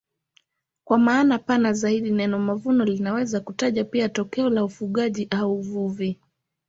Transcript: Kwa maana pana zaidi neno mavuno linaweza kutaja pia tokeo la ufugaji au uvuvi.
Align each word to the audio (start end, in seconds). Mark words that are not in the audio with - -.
Kwa 0.83 0.97
maana 0.97 1.39
pana 1.39 1.73
zaidi 1.73 2.11
neno 2.11 2.39
mavuno 2.39 2.85
linaweza 2.85 3.39
kutaja 3.39 3.83
pia 3.83 4.09
tokeo 4.09 4.49
la 4.49 4.63
ufugaji 4.63 5.27
au 5.31 5.55
uvuvi. 5.59 6.19